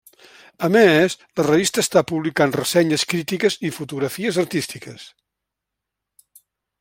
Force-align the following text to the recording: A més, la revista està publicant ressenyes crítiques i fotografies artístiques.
A 0.67 0.67
més, 0.75 1.15
la 1.39 1.43
revista 1.47 1.81
està 1.83 2.03
publicant 2.11 2.55
ressenyes 2.57 3.05
crítiques 3.13 3.57
i 3.69 3.73
fotografies 3.77 4.41
artístiques. 4.45 5.07